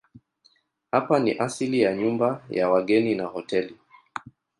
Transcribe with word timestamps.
Hapa 0.91 1.19
ni 1.19 1.31
asili 1.31 1.81
ya 1.81 1.95
nyumba 1.95 2.43
ya 2.49 2.69
wageni 2.69 3.15
na 3.15 3.25
hoteli. 3.25 3.77